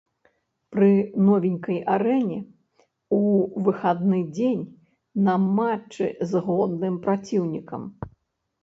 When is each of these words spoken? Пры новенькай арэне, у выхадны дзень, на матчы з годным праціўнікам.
Пры 0.75 0.87
новенькай 1.27 1.77
арэне, 1.95 2.39
у 3.19 3.21
выхадны 3.69 4.19
дзень, 4.35 4.65
на 5.29 5.37
матчы 5.55 6.05
з 6.33 6.47
годным 6.49 6.95
праціўнікам. 7.07 7.89